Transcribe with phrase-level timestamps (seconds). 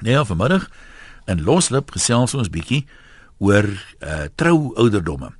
[0.00, 0.70] Nee, ja, vanmiddag
[1.24, 2.86] in Loslip gesels ons bietjie
[3.38, 3.66] oor
[4.00, 5.34] uh trou ouderdomme.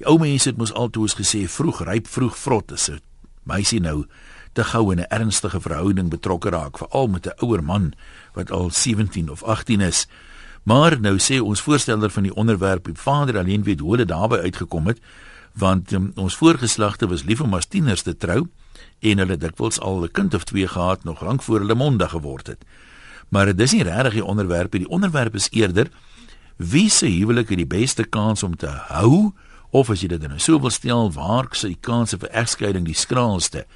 [0.00, 3.00] Die ou mense het mos altoos gesê vroeg ryp vroeg vrot is 'n
[3.44, 4.06] meisie nou
[4.52, 7.92] te gou in 'n ernstige verhouding betrokke raak, veral met 'n ouer man
[8.32, 10.08] wat al 17 of 18 is.
[10.62, 14.40] Maar nou sê ons voorsteller van die onderwerp, die vader alleen weet hoe hulle daarbey
[14.40, 14.98] uitgekom het,
[15.52, 18.48] want um, ons voorgeslagte was lief om as tieners te trou
[19.00, 22.46] en hulle dikwels al 'n kind of twee gehad nog lank voor hulle mondig geword
[22.46, 22.64] het.
[23.28, 24.84] Maar dit is nie regtig die onderwerp nie.
[24.84, 25.90] Die onderwerp is eerder
[26.56, 29.32] wie se huwelik het die beste kans om te hou
[29.76, 32.96] of as jy dit nou so wil stel, waar is die kanse vir egskeiding die
[32.96, 33.66] skraalste?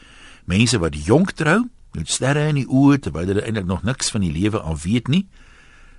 [0.48, 1.66] Mense wat jonk trou,
[1.96, 5.10] met sterre in die oë terwyl hulle eintlik nog niks van die lewe al weet
[5.12, 5.26] nie.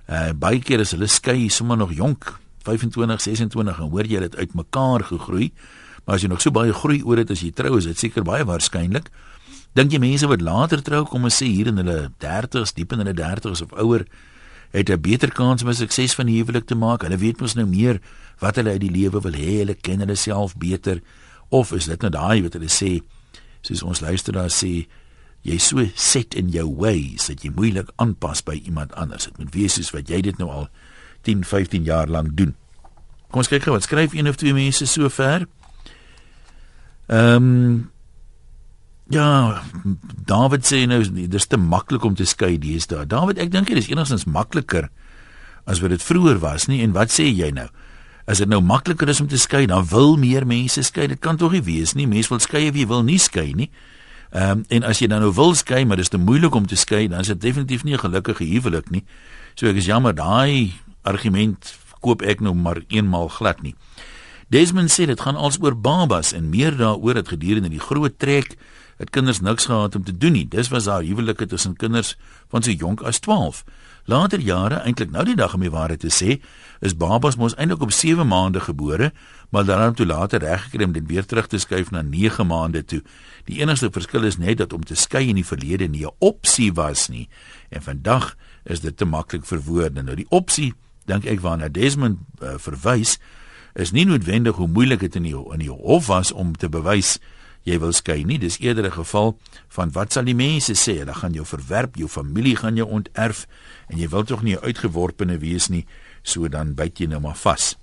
[0.08, 2.32] Uh baie keer is hulle skei sommer nog jonk,
[2.66, 5.52] 25, 26 en hoor jy dit uitmekaar gegroei.
[6.04, 8.26] Maar as jy nog so baie groei oor dit as jy trou, is dit seker
[8.26, 9.12] baie waarskynlik.
[9.72, 13.00] Dink jy mense wat later trou, kom ons sê hier in hulle 30s, diep in
[13.00, 14.04] hulle 30s of ouer,
[14.72, 17.02] het 'n beter kans om 'n sukses van die huwelik te maak?
[17.02, 18.00] Hulle weet mos nou meer
[18.40, 21.00] wat hulle uit die lewe wil hê, hulle ken hulle self beter
[21.50, 23.00] of is dit nou daai wat hulle sê
[23.62, 24.86] soos ons luisteraars sê
[25.42, 29.24] jy so set in jou ways dat jy moeilik aanpas by iemand anders.
[29.24, 30.68] Dit moet wees soos wat jy dit nou al
[31.22, 32.54] 10, 15 jaar lank doen.
[33.30, 35.46] Kom ons kyk gou wat skryf een of twee mense so ver.
[37.08, 37.91] Ehm um,
[39.12, 39.60] Ja,
[40.24, 43.04] David sê nou dis te maklik om te skei deesdae.
[43.04, 44.88] David, ek dink dit is enigstens makliker
[45.68, 46.80] as wat dit vroeër was, nie?
[46.80, 47.66] En wat sê jy nou?
[48.24, 51.10] As dit nou makliker is om te skei, dan wil meer mense skei.
[51.12, 52.06] Dit kan tog nie wees nie.
[52.08, 53.68] Mense wil skei wie wil nie skei nie.
[54.32, 56.66] Ehm um, en as jy dan nou wil skei, maar dit is te moeilik om
[56.66, 59.04] te skei, dan is dit definitief nie 'n gelukkige huwelik nie.
[59.54, 60.72] So ek is jammer, daai
[61.04, 63.74] argument koop ek nou maar eenmal glad nie.
[64.48, 68.56] Desmond sê dit gaan als oor babas en meer daaroor dat gedurende die groot trek
[69.02, 70.48] het kinders niks gehad om te doen nie.
[70.48, 72.14] Dis was haar huwelike tussen kinders
[72.54, 73.64] van so jonk as 12.
[74.06, 76.36] Later jare, eintlik nou die dag om die waarheid te sê,
[76.82, 79.10] is babas mos eintlik op 7 maande gebore,
[79.50, 82.84] maar dan het toe later reggekry om dit weer terug te skuif na 9 maande
[82.84, 83.02] toe.
[83.50, 86.72] Die enigste verskil is net dat om te skei in die verlede nie 'n opsie
[86.72, 87.28] was nie
[87.70, 89.94] en vandag is dit te maklik verwoord.
[89.94, 90.74] Nou die opsie,
[91.06, 93.18] dink ek waarna Desmond uh, verwys,
[93.74, 97.18] is nie noodwendig hoe moeilik dit in die in die hof was om te bewys
[97.62, 98.38] jy wil skei nie.
[98.38, 100.98] Dis eerder 'n geval van wat sal die mense sê?
[100.98, 103.46] Hulle gaan jou verwerp, jou familie gaan jou onterf
[103.88, 105.86] en jy wil tog nie uitgeworpene wees nie,
[106.22, 107.76] so dan byt jy nou maar vas.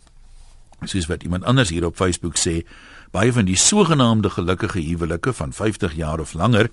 [0.83, 2.65] Soos wat iemand anders hier op Facebook sê,
[3.11, 6.69] baie van die sogenaamde gelukkige huwelike van 50 jaar of langer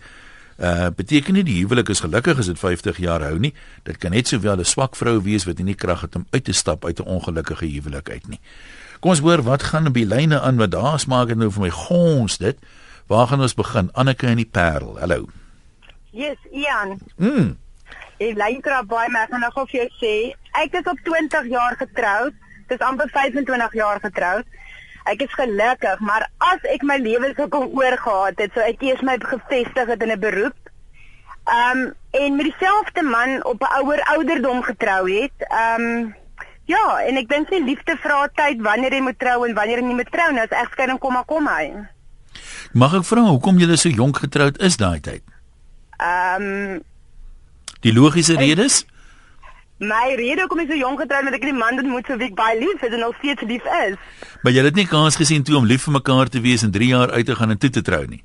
[0.57, 3.53] Uh beteken nie die huwelik is gelukkig as dit 50 jaar hou nie.
[3.85, 6.53] Dit kan net sowel 'n swak vrou wees wat nie krag het om uit te
[6.53, 8.41] stap uit 'n ongelukkige huwelik uit nie.
[9.01, 11.63] Kom ons hoor wat gaan op die lyne aan wat daar smaak dit nou vir
[11.63, 12.57] my gons dit.
[13.07, 13.93] Waar gaan ons begin?
[13.93, 14.99] Anneke en die Parel.
[14.99, 15.29] Hallo.
[16.11, 16.97] Yes, Ian.
[17.17, 17.53] Mm.
[18.19, 20.15] Ek lyn krap baie maar gaan nog of jy sê,
[20.59, 22.35] ek is op 20 jaar getroud.
[22.67, 24.59] Dis amper 25 jaar getroud.
[25.07, 29.07] Ek is gelukkig, maar as ek my lewe sou kon oorgehad het, sou ek eers
[29.07, 30.59] my gevestig het in 'n beroep.
[31.47, 35.47] Um en met dieselfde man op 'n ouer ouderdom getrou het.
[35.55, 36.15] Um
[36.65, 39.85] ja, en ek dink nie liefde vra tyd wanneer jy moet trou en wanneer jy
[39.85, 40.41] nie moet trou nie.
[40.41, 41.87] As egskeiding kom maar kom hy.
[42.73, 45.23] Mag ek vra hoekom julle so jonk getroud is daai tyd?
[46.01, 46.85] Ehm um,
[47.85, 48.85] Die logiese redes?
[49.79, 52.39] My rede hoekom ek so jonk getroud het, ek die man ontmoet so wie ek
[52.39, 53.99] baie lief het en nog steeds lief is.
[54.43, 56.89] Maar jy het nie kans gesien toe om lief vir mekaar te wees en 3
[56.89, 58.23] jaar uit te gaan en toe te trou nie.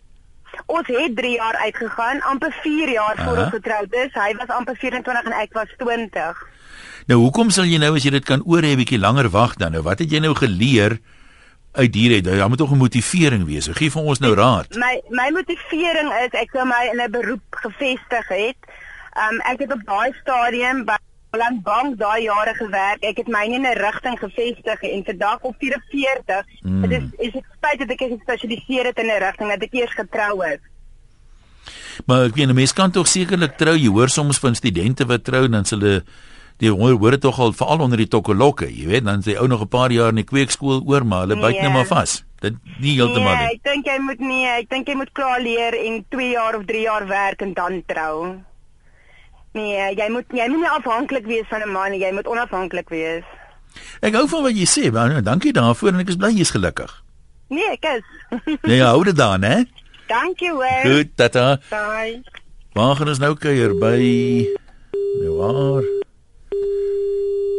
[0.72, 4.13] Ons het 3 jaar uitgegaan, amper 4 jaar voor ons getroud is.
[4.16, 6.41] Hy was amper 24 en ek was 20.
[7.12, 9.58] Nou hoekom sal jy nou as jy dit kan oor hê 'n bietjie langer wag
[9.59, 9.72] dan?
[9.75, 11.00] Nou wat het jy nou geleer?
[11.72, 12.24] Uit hier het.
[12.24, 13.66] Daar moet tog 'n motivering wees.
[13.66, 14.76] So, gee vir ons nou raad.
[14.76, 18.58] My my motivering is ek wou my in 'n beroep gevestig het.
[19.14, 20.96] Um ek het op daai stadium by
[21.32, 23.04] Landbank daai jare gewerk.
[23.04, 26.46] Ek het my in 'n rigting gevestig en vandag op 44.
[26.62, 26.82] Hmm.
[26.82, 29.94] Dit is is ek spyt dat ek gespesialiseer het in 'n rigting dat ek eers
[29.94, 30.59] getrou het.
[32.06, 33.76] Maar ek weet 'n mens kan tog sekerlik trou.
[33.76, 36.03] Jy hoor soms van studente wat trou en dan s' hulle
[36.61, 39.47] die hoor hoor dit tog al veral onder die tokkelokke, jy weet, dan sê ou
[39.49, 41.61] nog 'n paar jaar in die kweekskool oor, maar hulle byt nee.
[41.61, 42.23] net maar vas.
[42.41, 43.55] Dit nie heeltemal nee, nie.
[43.58, 46.66] Ek dink jy moet nie, ek dink jy moet klaar leer en 2 jaar of
[46.66, 48.41] 3 jaar werk en dan trou.
[49.53, 53.23] Nee, jy moet jy moet nie afhanklik wees van 'n man jy moet onafhanklik wees.
[54.02, 56.52] Ek hou van wat jy sê, maar nou, dankie daarvoor en ek is bly jy's
[56.52, 57.03] gelukkig.
[57.49, 58.03] Nee, ek is.
[58.67, 59.64] nee, ja, hou dit dan, hè?
[60.07, 60.81] Dankie hoor.
[60.84, 61.59] Goed, tata.
[61.69, 62.22] Bye.
[62.73, 64.47] Waar gaan ons nou kuier by
[65.19, 66.01] Nou waar?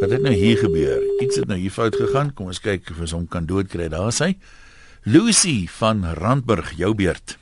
[0.02, 1.02] Wat het nou hier gebeur?
[1.22, 2.32] Iets het nou hier fout gegaan.
[2.34, 3.84] Kom ons kyk of ons hom kan doodkry.
[3.86, 4.32] Daar is hy.
[5.06, 7.36] Lucy van Randburg, jou beurt.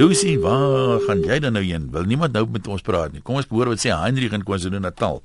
[0.00, 1.90] Lucy, waar gaan jy dan nou heen?
[1.92, 3.20] Wil niemand nou met ons praat nie.
[3.20, 5.20] Kom ons hoor wat sê Heinrich in KwaZulu-Natal.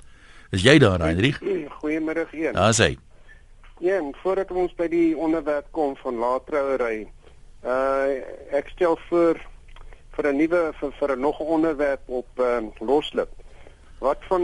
[0.52, 1.40] Is jy daar, Heinrich?
[1.80, 2.52] Goeiemôre een.
[2.58, 2.90] Daar sê.
[3.80, 7.06] Ja, voordat ons by die onderwerp kom van laatrouery,
[7.64, 8.20] uh
[8.52, 9.40] ek stel voor
[10.12, 13.32] vir 'n nuwe vir, vir 'n nog 'n onderwerp op uh, loslip.
[13.98, 14.42] Wat van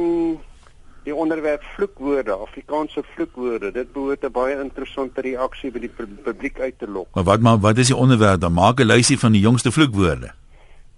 [1.04, 3.72] die onderwerp vloekwoorde, Afrikaanse vloekwoorde.
[3.72, 5.90] Dit behoort 'n baie interessante reaksie by die
[6.24, 7.08] publiek uit te lok.
[7.14, 8.52] Maar wat maar wat is die onderwerp dan?
[8.52, 10.32] Maak 'n lysie van die jongste vloekwoorde.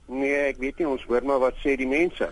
[0.06, 2.28] Nee, ek weet nie, ons hoor maar wat sê die mense.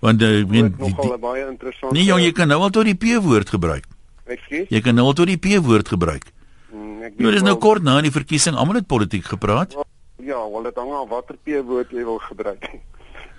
[0.00, 1.92] Want uh, ek meen nogal baie interessant.
[1.92, 3.84] Nee, jong, jy kan nou al tot die P-woord gebruik.
[4.24, 4.68] Ekskuus.
[4.68, 6.32] Jy kan nou al tot die P-woord gebruik.
[6.70, 7.18] Hmm, ek weet.
[7.18, 9.76] Nou dis nou kort na die verkiesing, almal het politiek gepraat.
[10.16, 12.70] Ja, wel dit hang af watter P-woord jy wil gebruik.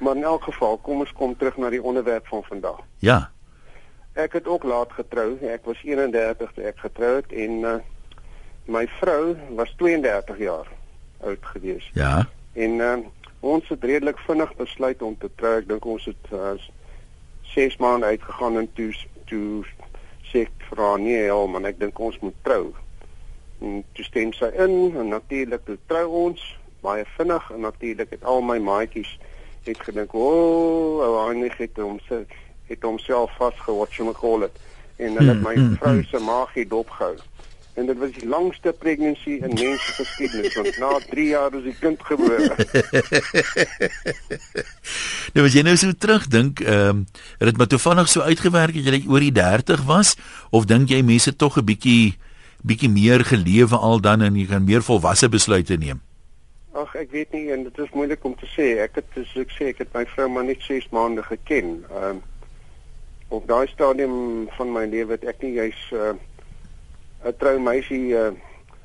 [0.01, 2.80] Maar in elk geval, kom ons kom terug na die onderwerp van vandag.
[3.06, 3.31] Ja.
[4.13, 5.38] Ek het ook laat getrou.
[5.45, 7.75] Ek was 31 toe ek getrou het en uh,
[8.65, 10.68] my vrou was 32 jaar
[11.21, 11.89] oud gewees.
[11.94, 12.25] Ja.
[12.53, 12.98] En uh,
[13.39, 15.53] ons het redelik vinnig besluit om te trou.
[15.62, 16.33] Ek dink ons het
[17.53, 18.89] 6 uh, maande uitgegaan en toe
[19.30, 19.62] toe
[20.31, 22.71] sê ek vir haar nee, ja, man, ek dink ons moet trou.
[23.62, 26.42] En toe stem sy in en natuurlik toe trou ons
[26.81, 29.13] baie vinnig en natuurlik het al my maatjies
[29.63, 32.25] het gedink, "O, oh, ou Heinrich het hom sê
[32.72, 34.56] het homself so me call it.
[34.96, 36.08] En hulle het my hmm, hmm, vrou hmm.
[36.10, 37.16] se maagie dopgehou.
[37.74, 42.04] En dit was die langste pregnancy in mensgeskiedenis want na 3 jaar is die kind
[42.04, 42.52] gebore.
[45.36, 47.06] nou as jy nou so terugdink, ehm um,
[47.40, 50.18] het dit maar toevallig so uitgewerk dat jy oor die 30 was
[50.52, 52.19] of dink jy mense tog 'n bietjie
[52.62, 56.04] bietjie meer gelewe al dan en jy kan meer volwasse besluite neem?
[56.71, 58.77] Ag ek weet nie en dit is moeilik om te sê.
[58.79, 61.81] Ek het soos ek sê, ek het my vrou maar net 6 maande geken.
[61.91, 62.21] Ehm um,
[63.31, 66.12] op daai stadium van my lewe het ek nie juis uh,
[67.23, 68.31] 'n trou meisie uh,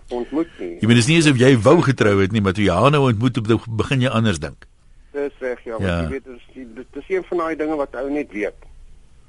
[0.08, 0.76] ontmoet nie.
[0.78, 3.02] Jy bedoel dis nie asof jy wou getrou het nie, maar toe jy haar nou
[3.08, 4.68] ontmoet begin jy anders dink.
[5.16, 5.98] Dis reg, ja, ja.
[6.02, 8.66] jy weet dis dis is een van daai dinge wat ou net weet.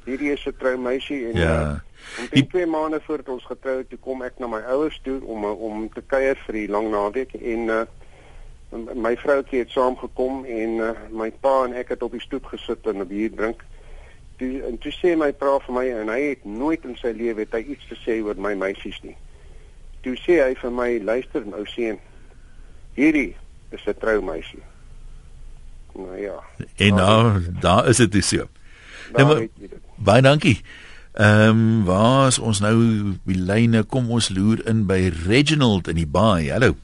[0.06, 1.56] Hierdie is 'n trou meisie en ja.
[1.62, 5.00] Uh, om die twee maande voordat ons getrou het, toe kom ek na my ouers
[5.04, 7.82] toe om om te kuier vir die lang naweek en uh,
[8.76, 12.88] my vroutjie het saamgekom en uh, my pa en ek het op die stoep gesit
[12.88, 13.64] en 'n bier drink
[14.38, 17.46] toe en toe sê my pa vir my en hy het nooit in sy lewe
[17.46, 19.16] het hy iets te sê oor my meisies nie.
[20.06, 21.98] Toe sê hy vir my luister ou seun
[22.98, 23.36] hierdie
[23.72, 24.64] is 'n troumeisie.
[25.96, 26.38] Nou ja.
[26.78, 28.48] En nou daar is dit dus so.
[29.14, 29.50] Nou,
[29.96, 30.62] baie dankie.
[31.14, 32.78] Ehm um, waar is ons nou
[33.26, 36.52] die lyne kom ons loer in by Reginald in die baai.
[36.52, 36.76] Hallo.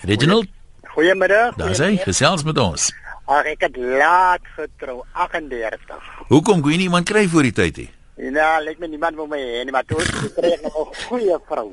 [0.00, 0.46] Reginald.
[0.82, 1.56] Goeiemiddag.
[1.56, 2.92] Daar sê gesels met ons.
[3.28, 6.06] Ag ek het laat getrou, 38.
[6.28, 7.90] Hoekom kon jy niemand kry voor die tyd nie?
[8.18, 10.00] Ja, lyk my niemand wou my hê nie, maar toe
[10.36, 11.68] kry ek nog 'n goeie vrou.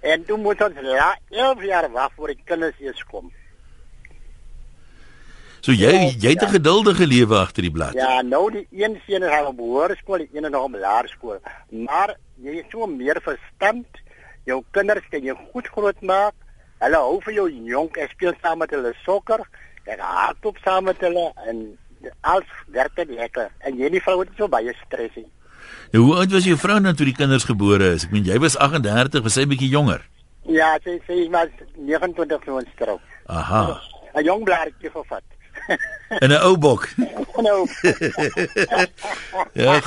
[0.00, 3.32] En toe moet ons la 11 jaar wag voor die kinders eers kom.
[5.60, 6.54] So jy ja, jy het 'n ja.
[6.56, 7.92] geduldige lewe agter die blad.
[7.92, 11.40] Ja, nou die een seun is op hoërskool, die een is nog op laerskool.
[11.70, 13.86] Maar jy is so meer verstand.
[14.44, 16.34] Jou kinders kan jy goed grootmaak.
[16.84, 19.40] Hulle hou vir jou jonk, ek speel saam met hulle sokker.
[19.86, 21.62] Ek hardop saam met hulle en
[22.20, 23.48] als werk dit lekker.
[23.64, 25.28] En jy nie vrou het so baie stres nie.
[25.92, 28.06] Nou, hoe oud was jou vrou nou toe die kinders gebore is?
[28.06, 30.04] Ek meen jy was 38, was sy bietjie jonger?
[30.46, 32.98] Ja, sy sê sy was 29 toe ons trou.
[33.26, 33.80] Aha.
[34.16, 35.24] 'n Jong blaartjie gevat.
[36.22, 36.86] En 'n ou bok.
[37.42, 37.66] Nou.
[39.64, 39.80] ja,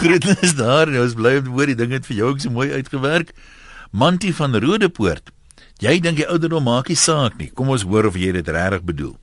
[0.00, 0.88] groetnis daar.
[0.88, 3.34] Ons bly op hoor die ding het vir jou ook so mooi uitgewerk.
[3.92, 5.30] Mantie van Rodepoort.
[5.76, 7.50] Jy dink die ouderdom maak nie saak nie.
[7.52, 9.16] Kom ons hoor of jy dit regtig bedoel.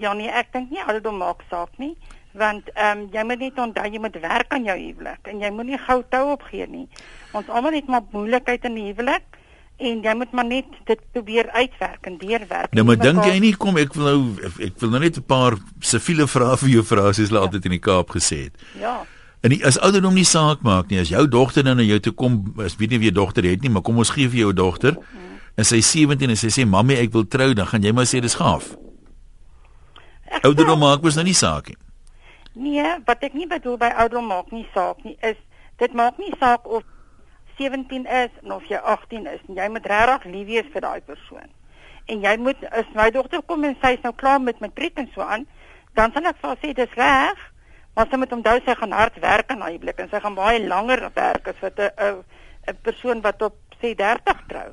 [0.00, 1.92] Ja nee, ek dink nie ouderdom maak saak nie,
[2.34, 5.50] want ehm um, jy moet net onthou jy moet werk aan jou huwelik en jy
[5.54, 6.88] moenie gou tou opgee nie.
[7.36, 9.38] Ons almal het maar moeilikheid in die huwelik
[9.78, 12.74] en jy moet maar net dit probeer uitwerk en deurwerk.
[12.74, 15.60] Nou maar dink jy nie kom ek wil nou ek wil nou net 'n paar
[15.78, 17.46] siviele vrae vir jou vra soos hulle ja.
[17.46, 18.54] altyd in die Kaap gesê het.
[18.80, 19.06] Ja.
[19.46, 22.54] En as ouderdom nie saak maak nie, as jou dogter nou na jou toe kom,
[22.58, 24.98] as weet nie wie jou dogter het nie, maar kom ons gee vir jou dogter.
[24.98, 25.29] Hmm.
[25.56, 28.20] En sy 17 en sy sê mammy ek wil trou, dan gaan jy maar sê
[28.20, 28.74] dis gaaf.
[30.42, 31.78] Ouderdom maak mos nou nie saak nie.
[32.54, 35.38] Nee, wat ek nie bedoel by ouderdom maak nie saak nie, is
[35.82, 36.82] dit maak nie saak of
[37.60, 41.50] 17 is of jy 18 is, jy moet regtig lief wees vir daai persoon.
[42.10, 45.10] En jy moet as my dogter kom en sy is nou klaar met matriek en
[45.14, 45.46] so aan,
[45.98, 47.46] dan sal ek vir haar sê dis reg,
[47.94, 50.62] maar sy moet onthou sy gaan hard werk aan haar blik en sy gaan baie
[50.64, 52.24] langer werk as wat 'n
[52.70, 54.70] 'n persoon wat op sê 30 trou.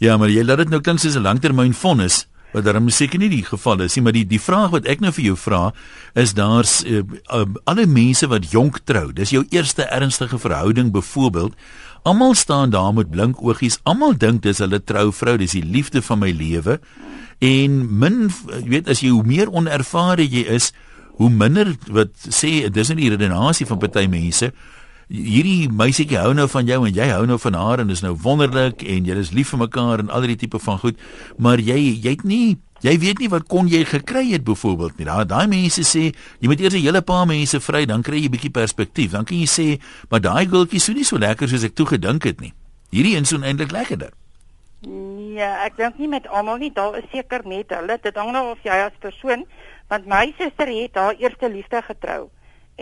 [0.00, 3.28] Ja, maar jy laat dit nou klink soos 'n langtermyn vonnis wat daarom seker nie
[3.28, 5.72] die geval is nie, maar die die vraag wat ek nou vir jou vra
[6.14, 9.12] is daar's uh, uh, alle mense wat jonk trou.
[9.12, 11.54] Dis jou eerste ernstige verhouding byvoorbeeld
[12.02, 13.78] Almal staan daar met blink oogies.
[13.82, 16.78] Almal dink dis hulle trouvrou, dis die liefde van my lewe.
[17.44, 20.70] En min jy weet as jy hoe meer onervare jy is,
[21.20, 24.48] hoe minder wat sê dis nie die redenasie van party mense.
[25.10, 28.12] Hierdie meisietjie hou nou van jou en jy hou nou van haar en dis nou
[28.14, 31.00] wonderlik en julle is lief vir mekaar en al die tipe van goed,
[31.36, 35.04] maar jy jy het nie Jy weet nie wat kon jy gekry het byvoorbeeld nie.
[35.04, 36.06] Daai daai mense sê
[36.40, 39.10] jy moet eers 'n hele paar mense vry, dan kry jy 'n bietjie perspektief.
[39.10, 42.24] Dan kan jy sê, maar daai gultjie sou nie so lekker soos ek toe gedink
[42.24, 42.54] het nie.
[42.90, 44.12] Hierdie een sou eintlik lekkerder.
[44.80, 46.72] Nee, ek dink nie met almal nie.
[46.72, 47.98] Daar is seker net hulle.
[48.02, 49.44] Dit hang nou of jy as persoon,
[49.88, 52.30] want my suster het haar eerste liefde getrou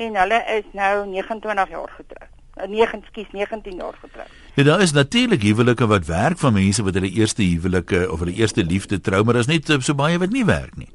[0.05, 2.35] en hulle is nou 29 jaar getroud.
[2.59, 4.31] 9 skies 19 jaar getroud.
[4.55, 8.35] Ja, daar is natuurlik huwelike wat werk van mense wat hulle eerste huwelike of hulle
[8.35, 10.91] eerste liefde trou, maar daar's net so baie wat nie werk nie.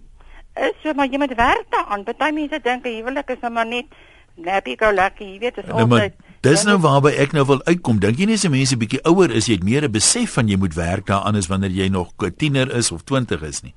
[0.59, 2.03] Is so maar jy moet werk daaraan.
[2.03, 3.85] Party mense dink 'n huwelik is nou maar net
[4.45, 7.61] happy go lucky, jy weet, dit is Nou, altyd Dis nou waarby ek nou wil
[7.63, 8.01] uitkom.
[8.03, 10.57] Dink jy nie as mense bietjie ouer is, jy het meer 'n besef van jy
[10.57, 13.73] moet werk daaraan as wanneer jy nog 'n tiener is of 20 is nie.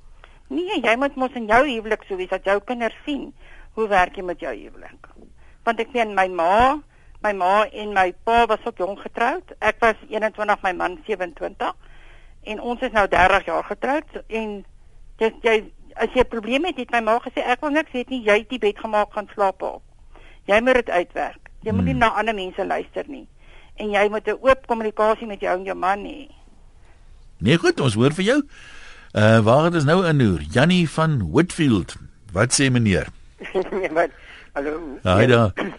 [0.49, 3.33] Nee, jy moet mos in jou huwelik sou wees dat jou kinders sien
[3.75, 5.07] hoe werk jy met jou huwelik.
[5.67, 6.77] Want ek meen my ma,
[7.25, 9.43] my ma en my pa was ook jong getroud.
[9.59, 11.73] Ek was 21, my man 27
[12.47, 14.53] en ons is nou 30 jaar getroud en
[15.19, 15.57] dis jy
[15.97, 18.39] as jy 'n probleem het, het my ma gesê ek wil niks weet nie, jy
[18.39, 19.83] het die bed gemaak gaan slaap op.
[20.47, 21.51] Jy moet dit uitwerk.
[21.63, 21.99] Jy moet nie Hmm.
[22.01, 23.27] na ander mense luister nie.
[23.77, 26.31] En jy moet 'n oop kommunikasie met jou en jou man hê.
[27.39, 28.43] Nee, goed, ons hoor vir jou.
[29.15, 30.41] Uh waar het ons nou innoer?
[30.51, 31.97] Jannie van Whitfield.
[32.33, 33.07] Wat sê meneer?
[33.73, 34.09] nee, maar
[34.57, 34.99] hallo.
[35.03, 35.53] Haai daar.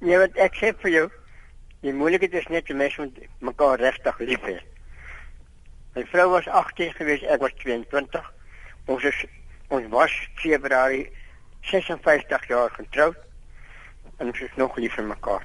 [0.00, 1.06] Nee, wat ek sê vir jou,
[1.84, 4.54] die moeilikheid is net die mense moet mekaar regtig lief hê.
[5.92, 8.30] My vrou was 18 gewees, ek was 22.
[8.88, 9.18] Ons is
[9.68, 11.04] ons was Februarie
[11.68, 13.20] 56 jaar getroud.
[14.24, 15.44] En ons is nog lief vir mekaar.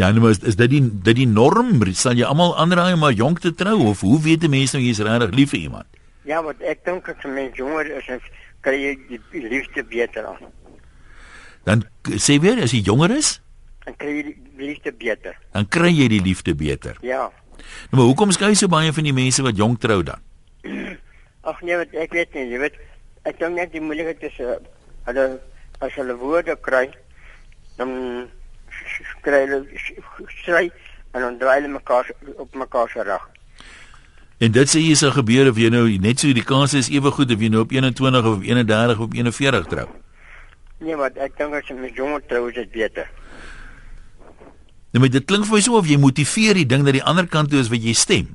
[0.00, 1.76] Ja, nou is, is dit die dit die norm?
[1.94, 4.82] Sal jy almal aanraai om maar jonk te trou of hoe weet 'n mens nou
[4.82, 5.86] jy's regtig lief vir iemand?
[6.26, 8.20] Ja, want ek dink as 'n mens jonger is, dan
[8.62, 10.50] kry jy die, die liefde beter aan.
[11.66, 11.84] Dan
[12.18, 13.38] sê weer as jy jonger is,
[13.82, 15.34] Dan kry jy die liefde beter.
[15.52, 16.96] dan kry jy die liefde beter.
[17.02, 17.24] Ja.
[17.90, 20.20] Nou, maar hoekom skei so baie van die mense wat jonk trou dan?
[21.50, 22.76] Ag nee, wat ek weet nie, jy weet,
[23.26, 24.54] ek dink net die moeilikheid is uh,
[25.08, 25.24] hulle
[25.82, 26.84] as hulle woorde kry,
[27.78, 27.90] dan
[29.26, 29.58] kry hulle
[30.42, 30.68] skry
[31.12, 32.06] en dan draai hulle mekaar
[32.38, 33.24] op mekaar se rug.
[34.42, 37.12] En dit sê jy sou gebeur of jy nou net so die kans is ewe
[37.14, 39.88] goed of jy nou op 21 of 31 of op 41 trou.
[40.82, 43.06] Nee, wat ek dink as jy met jonger trou is dit beter.
[44.92, 47.28] Nou maar dit klink vir my so of jy motiveer die ding dat die ander
[47.30, 48.32] kant toe is wat jy stem.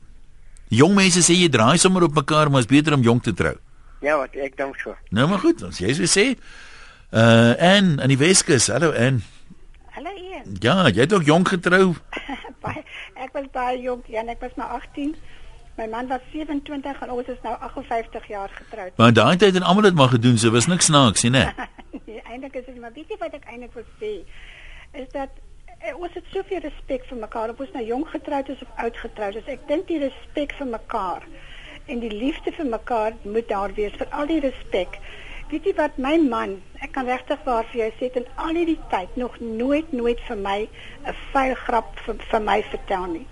[0.72, 3.56] Jong mense sê jy draai sommer op mekaar, maar is beter om jonk te trou.
[4.04, 4.96] Ja, wat ek dink so.
[5.12, 6.30] Nou maar goed, as jy sê.
[7.12, 9.22] Uh en aan die Weskus, hallo en
[9.96, 10.56] Hallo Ian.
[10.62, 11.96] ja, jy het ook jonk getrou.
[13.24, 15.16] Ek was baie jonk, ja, en ek was maar 18.
[15.78, 18.96] My man was 27 en ons is nou 58 jaar getroud.
[18.98, 21.44] Maar daai tyd het almal dit maar gedoen, so was niks snaaks nie, né?
[22.08, 24.14] nee, eintlik is dit maar jy wat ek eintlik wil sê
[25.04, 25.30] is dat
[25.78, 28.98] eh, ons het soveel respek vir mekaar of ons nou jong getroud is of oud
[29.04, 29.54] getroud is.
[29.54, 31.30] Ek dink die respek vir mekaar
[31.86, 34.98] en die liefde vir mekaar moet daar wees vir al die respek.
[35.54, 38.58] Weet jy wat my man, ek kan regtig waar vir jou sê het in al
[38.58, 40.60] hierdie tyd nog nooit nooit vir my
[41.06, 43.28] 'n vuil grap vir, vir my vertel nie.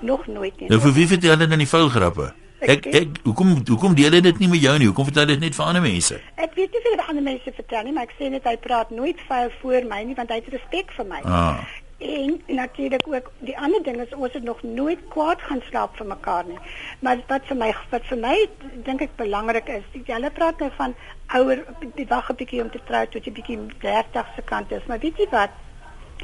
[0.00, 0.68] Nog nooit nie.
[0.68, 2.32] Nou vir wie vertel hulle dan die vuil grappe?
[2.60, 4.86] Ek ek hoekom hoekom deel hy dit nie met jou nie?
[4.90, 6.20] Hoekom vertel hy dit net vir ander mense?
[6.36, 9.20] Ek weet nie vir ander mense vertel nie, maar ek sê net hy praat nooit
[9.28, 11.20] vuil voor my nie want hy het respek vir my.
[11.24, 11.62] Ah.
[11.98, 16.06] En natuurlik ook die ander ding is ons het nog nooit kwaad gaan slaap vir
[16.06, 16.58] mekaar nie.
[17.02, 18.36] Maar wat vir my wat vir my
[18.84, 20.94] dink ek belangrik is, die- hulle praat nou van
[21.34, 21.64] ouer
[21.96, 24.98] die wag 'n bietjie om te trou tot jy bietjie 30 se kant is, maar
[24.98, 25.50] weet jy wat?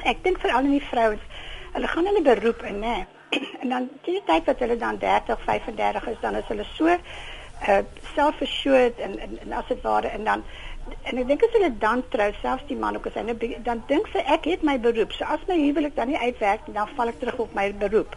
[0.04, 1.20] Ek dink veral in die vrouens,
[1.72, 3.06] hulle gaan hulle beroep in, nê.
[3.62, 6.98] En dan die tyd wat hulle dan 30, 35 is, dan is hulle so
[7.68, 7.80] uh
[8.14, 10.42] self-assured en, en, en as dit ware en dan
[11.08, 13.36] en ek dink as hulle dan trou, selfs die man ook as hy nou
[13.68, 15.14] dan dink sy ek het my beroep.
[15.16, 18.16] So as my huwelik dan nie uitwerk nie, dan val ek terug op my beroep.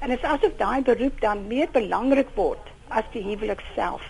[0.00, 4.04] En dit is asof daai beroep dan meer belangrik word as die huwelik self.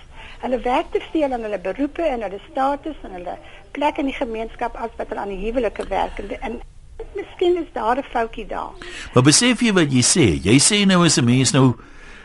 [0.44, 3.36] Hulle werk te veel aan hulle beroepe en hulle status en hulle
[3.76, 6.60] plek in die gemeenskap as wat hulle aan die huwelike werk en, en
[7.14, 8.72] miskien is daar 'n foutjie daar.
[9.14, 10.26] Maar besef jy wat jy sê?
[10.44, 11.74] Jy sê nou as 'n mens nou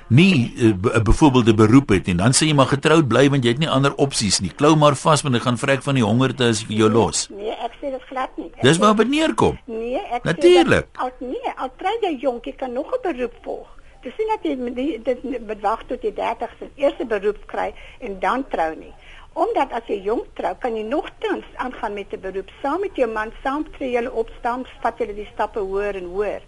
[0.10, 3.44] nie uh, b- byvoorbeeld 'n beroep het en dan sê jy maar getroud bly want
[3.44, 4.52] jy het nie ander opsies nie.
[4.56, 7.30] Klou maar vas want dit gaan vrek van die hongerte as jy jou los.
[7.30, 8.52] Nee, ek sê dit glad nie.
[8.56, 9.58] Ek Dis waar dit neerkom.
[9.66, 10.86] Nee, ek Natuurlijk.
[10.86, 13.68] Sê dat, al nee, al trou jy jonk, jy kan nog 'n beroep volg.
[14.04, 18.20] Dis nie dat jy die- dit wag tot jy 30 se eerste beroep kry en
[18.20, 18.94] dan trou nie.
[19.34, 23.12] Omdat as jy jonk trou, kan jy nogtans aangaan met 'n beroep saam met jou
[23.12, 26.42] man, saam tree julle op, saam vat julle die stappe hoër en hoër.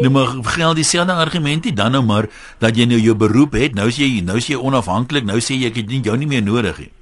[0.00, 3.88] Nou maar geld dieselfde argumentie dan nou maar dat jy nou jou beroep het, nou
[3.88, 6.42] is jy nou is jy onafhanklik, nou sê jy ek het nie jou nie meer
[6.42, 6.92] nodig nie.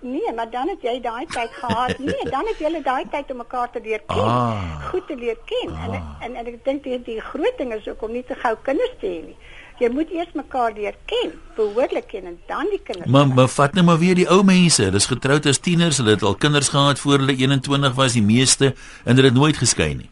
[0.00, 1.98] Nee, maar dan het jy daai tyd gehad.
[2.08, 4.24] Nee, dan het julle daai tyd om mekaar te leer ken.
[4.24, 4.84] Ah.
[4.90, 5.74] Goed te leer ken.
[5.74, 5.84] Ah.
[5.84, 8.54] En, en en ek dink die, die groot ding is ook om nie te gou
[8.62, 9.36] kinders te hê nie.
[9.78, 13.10] Jy moet eers mekaar leer ken, behoorlik ken en dan die kinders.
[13.10, 14.82] Maar maar vat nou maar weer die ou mense.
[14.82, 18.22] Hulle is getroud as tieners, hulle het al kinders gehad voor hulle 21 was die
[18.22, 20.10] meeste en hulle het nooit geskei nie.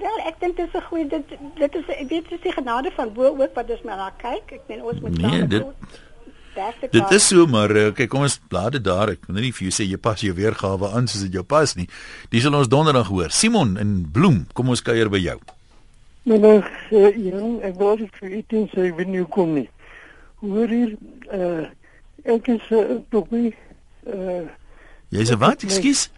[0.00, 1.26] Wel, ek dink dit is 'n goeie dit
[1.58, 4.10] dit is ek weet dit is die genade van bo ook wat ons maar na
[4.16, 4.52] kyk.
[4.52, 5.66] Ek meen ons moet Nee, dit-
[6.90, 9.08] Dit is so maar uh, kyk kom ons blaad dit daar.
[9.10, 11.74] Ek wil nie vir jou sê jy pas jou weergawe aan soos dit jou pas
[11.74, 11.88] nie.
[12.30, 13.30] Dis sal ons donderdag hoor.
[13.30, 15.38] Simon in Bloem, kom ons kuier by jou.
[16.22, 19.68] Middag, uh, Jan, ek wou net vir u teen sê nie hoe kom nie.
[20.42, 20.90] Hoor hier,
[21.32, 21.68] uh,
[22.28, 23.54] ek is 'n uh, toppie.
[24.04, 24.44] Uh,
[25.08, 25.62] Jy's 'n wat?
[25.64, 26.10] Ekskuus.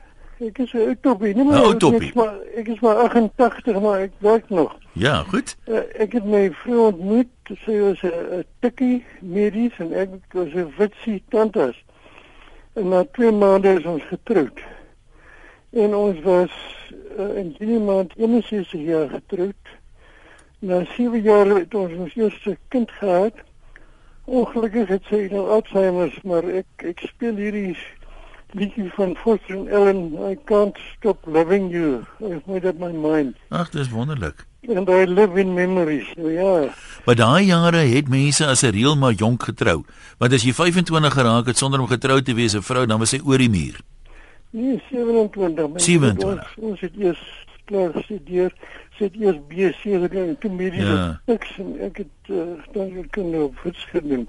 [0.43, 1.35] ek is 'n uh, toppie.
[1.35, 2.09] Nee, Een ou toppie.
[2.11, 4.75] Ek is maar, ek is maar 88, maar ek werk nog.
[4.93, 5.57] Ja, goed.
[5.67, 7.31] Uh, ek het my vrou ontmoet,
[7.65, 11.79] sy was 'n uh, tikkie medies en ek was 'n witsie tantes.
[12.75, 14.59] En na 2 maande is ons getroud.
[15.71, 16.51] En ons was
[17.19, 19.81] uh, in die maand 61 jaar getroud.
[20.63, 23.35] Na 7 jaar het ons ons eerste kind gehad.
[24.31, 27.75] Ongelukkig het sy nou Alzheimer, maar ek ek speel hierdie
[28.55, 32.05] liedjie van Foster and Ellen, I can't stop loving you.
[32.23, 33.35] I've made up my mind.
[33.51, 34.47] Ag, dis wonderlik.
[34.71, 36.07] And I live in memories.
[36.15, 36.71] Nou Ja.
[37.07, 39.83] Maar daai jare het mense as 'n reël maar jonk getrou.
[40.19, 43.11] Want as jy 25 geraak het sonder om getroud te wees 'n vrou, dan was
[43.11, 43.81] jy oor die muur.
[44.51, 45.69] Nee, 27.
[45.69, 46.57] maar 27.
[46.57, 48.53] Ons, ons het eers klaar gestudeer,
[48.97, 51.21] sy het eers BSc en toe mediese Ja.
[51.27, 54.29] niks en ek het uh, dan ek kan op wits gedoen.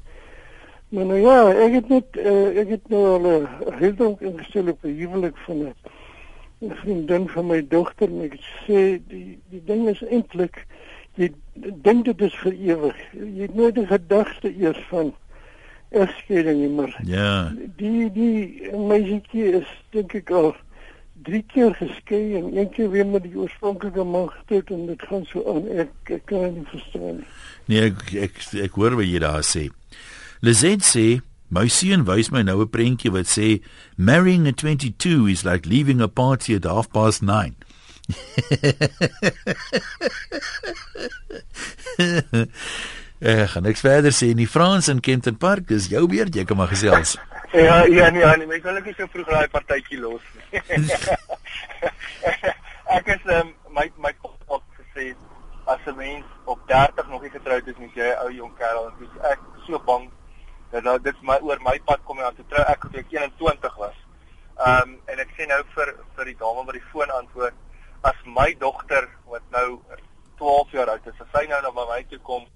[0.89, 3.47] Maar nou ja, ek het net uh, ek het nou al 'n
[3.79, 5.73] redelik ingestel op 'n huwelik van
[6.61, 8.35] 'n vriendin van my dogter en ek
[8.67, 10.65] sê die die ding is eintlik
[11.15, 11.31] jy
[11.81, 12.95] dink dit is vir ewig.
[13.13, 15.13] Jy het nooit 'n gedagte eers van
[15.91, 17.53] egskeiding nie, maar Ja.
[17.77, 20.55] die die meisietjie is dink ek al
[21.23, 25.25] drie keer geskei en een keer weer met die oorspronklike man getroud en dit gaan
[25.31, 27.27] so aan ek ek kan dit nie verstaan nie.
[27.71, 29.63] Nee, ek ek, ek hoor wat jy daar sê.
[30.43, 31.07] Lizet sê
[31.53, 33.61] My seun wys my nou 'n prentjie wat sê
[33.95, 37.55] marrying at 22 is like leaving a party at half past 9.
[43.23, 44.47] Eh, gaan niks verder sê nie.
[44.47, 47.15] Frans in Kenton Park, dis jou beurt, jy kan maar gesels.
[47.53, 50.23] Ja, ja, nee, ja, nee, mens wil net so vroeg daai partytjie los
[52.97, 55.11] ek is um, my my kop op gesê
[55.69, 58.87] as 'n mens op 30 nog nie getroud is, moet jy 'n ou jong kerel
[58.87, 60.09] en dis ek so bang
[60.71, 63.11] dat nou dit my oor my pad kom en dan te trou ek toe ek
[63.11, 63.97] 21 was.
[64.57, 67.55] Ehm um, en ek sê nou vir vir die dame wat die foon antwoord,
[68.01, 69.79] as my dogter wat nou
[70.41, 72.47] 12 jaar oud is, as sy nou na my toe kom,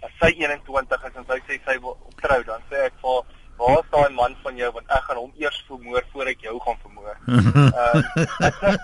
[0.00, 3.36] as sy 21 is en sy sê sy wil trou, dan sê ek vir haar,
[3.56, 6.56] waar is daai man van jou want ek gaan hom eers vermoor voor ek jou
[6.64, 7.16] gaan vermoor.
[7.82, 8.78] Ehm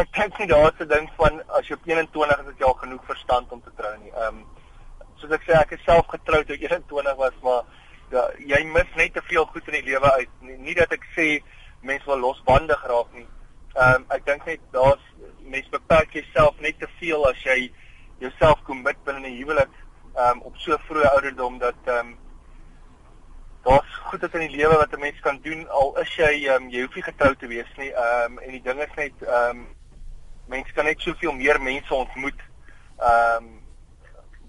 [0.00, 2.78] ek dink nie daar's 'n ding van as jy op 21 is het jy al
[2.82, 4.12] genoeg verstand om te trou nie.
[4.12, 4.42] Ehm
[5.20, 7.62] soos ek sê ek is self getroud toe ek 21 was, maar
[8.10, 10.28] ja, jy mis net te veel goed in die lewe uit.
[10.40, 11.40] Nie, nie dat ek sê
[11.82, 13.26] mense wil losbandig raak nie.
[13.76, 15.02] Ehm ek dink net daar's
[15.40, 17.72] mense beperk jouself net te veel as jy
[18.20, 19.74] jouself commit binne 'n huwelik
[20.16, 22.16] ehm um, op so vroeë ouderdom dat ehm um,
[23.66, 26.70] daar's goed in die lewe wat 'n mens kan doen al is jy ehm um,
[26.70, 27.90] jy hoef nie getroud te wees nie.
[27.90, 29.66] Ehm um, en die ding is net ehm um,
[30.48, 32.40] mense kan net soveel meer mense ontmoet
[32.98, 33.50] ehm um,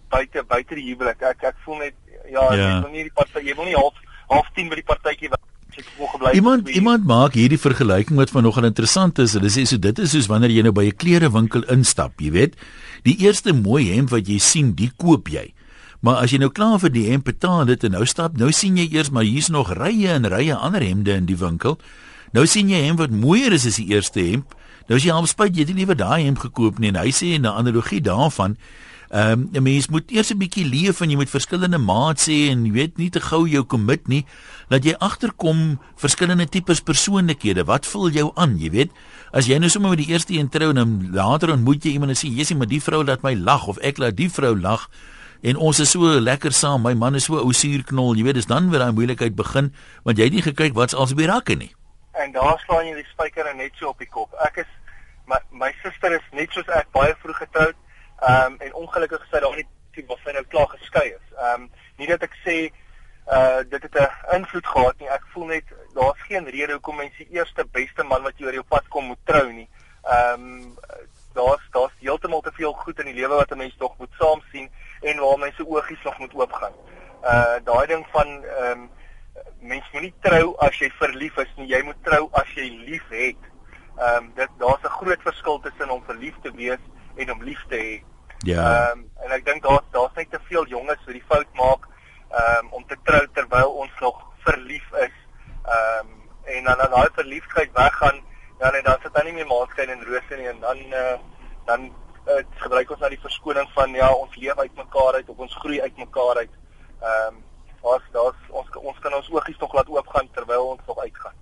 [0.09, 1.21] buite buite die huwelik.
[1.21, 1.95] Ek ek voel net
[2.29, 2.55] ja, Ja.
[2.55, 2.69] ja.
[2.75, 3.97] jy wil nie die party jy wil nie half
[4.29, 5.29] half 10 by die partytjie
[6.11, 6.31] gebly.
[6.33, 9.33] Iemand iemand maak hierdie vergelyking wat van nogal interessant is.
[9.37, 12.55] Hulle sê so dit is soos wanneer jy nou by 'n klerewinkel instap, jy weet.
[13.03, 15.53] Die eerste mooi hemp wat jy sien, die koop jy.
[15.99, 18.77] Maar as jy nou klaar vir die hemp betaal het en nou stap, nou sien
[18.77, 21.79] jy eers maar hier's nog rye en rye ander hemde in die winkel.
[22.33, 24.53] Nou sien jy hemp wat mooier is as die eerste hemp.
[24.87, 27.09] Nou as jy al spyt jy het nie liewer daai hemp gekoop nie en hy
[27.11, 28.57] sê 'n analogie daarvan
[29.07, 32.65] Ehm um, mens moet eers 'n bietjie leef en jy moet verskillende maats hê en
[32.65, 34.25] jy weet nie te gou jou commit nie
[34.67, 37.63] dat jy agterkom verskillende tipes persoonlikhede.
[37.63, 38.91] Wat vul jou aan, jy weet?
[39.31, 42.09] As jy nou sommer met die eerste een trou en dan later ontmoet jy iemand
[42.09, 44.89] en sê jissie, maar die vrou laat my lag of ek laat die vrou lag
[45.41, 46.81] en ons is so lekker saam.
[46.81, 49.73] My man is so ou suurknol, jy weet, dis dan weer daai moeilikheid begin
[50.03, 51.73] want jy het nie gekyk wat's als by rakke nie.
[52.17, 54.33] en daar slaan jy die spyker net so op die kop.
[54.45, 54.69] Ek is
[55.29, 57.77] my my suster is net soos ek baie vroeg getroud.
[58.17, 61.25] Ehm um, en ongelukkig is sy daar nie toe waar sy nou klaar geskei is.
[61.37, 61.69] Ehm um,
[62.01, 62.57] nie dat ek sê
[63.37, 65.09] uh dit het 'n invloed gehad nie.
[65.17, 68.59] Ek voel net daar's geen rede hoekom mense die eerste beste man wat jy oor
[68.59, 69.69] jou pad kom moet trou nie.
[70.03, 70.77] Ehm um,
[71.33, 73.61] daar's daar's heeltemal te veel goed in die lewe wat 'n
[75.01, 76.73] en waar mense oogies nog moet oopgaan.
[77.23, 78.89] Uh daai ding van ehm um,
[79.59, 83.49] mens moenie trou as jy verlief is nie, jy moet trou as jy lief het.
[83.97, 86.83] Ehm um, dit daar's 'n groot verskil tussen om verlief te wees
[87.15, 88.03] en om lief te hê.
[88.45, 88.61] Ja.
[88.61, 91.87] Ehm um, en ek dink daar daar's net te veel jonges wat die fout maak
[92.29, 95.15] ehm um, om te trou terwyl ons nog verlief is.
[95.65, 96.15] Ehm um,
[96.47, 98.21] en dan as daai verliefdheid weggaan,
[98.57, 101.17] dan en dan sit dan nie meer maatskyn en rose nie en dan uh,
[101.65, 101.89] dan
[102.27, 105.81] uh, gebruik ons nou die verskoning van ja, ons leef uit mekaar uit ons groei
[105.81, 106.55] uit mekaar uit.
[107.01, 107.43] Ehm um,
[107.83, 111.35] daar's daar's ons ons kan ons oogies nog laat oopgaan terwyl ons nog uitgaan.